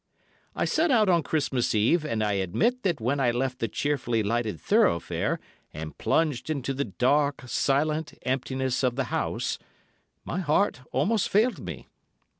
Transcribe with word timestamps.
"I 0.55 0.65
set 0.65 0.89
out 0.89 1.09
on 1.09 1.21
Christmas 1.21 1.75
Eve, 1.75 2.03
and 2.03 2.23
I 2.23 2.31
admit 2.33 2.81
that 2.81 2.99
when 2.99 3.19
I 3.19 3.29
left 3.29 3.59
the 3.59 3.67
cheerfully 3.67 4.23
lighted 4.23 4.59
thoroughfare, 4.59 5.39
and 5.75 5.95
plunged 5.99 6.49
into 6.49 6.73
the 6.73 6.85
dark 6.85 7.43
silent 7.47 8.15
emptiness 8.23 8.81
of 8.81 8.95
the 8.95 9.03
house, 9.13 9.59
my 10.25 10.39
heart 10.39 10.81
almost 10.91 11.29
failed 11.29 11.59
me. 11.63 11.87